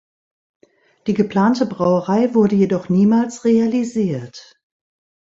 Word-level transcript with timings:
Die 1.05 1.13
geplante 1.13 1.67
Brauerei 1.67 2.33
wurde 2.33 2.55
jedoch 2.55 2.89
niemals 2.89 3.45
realisiert. 3.45 4.55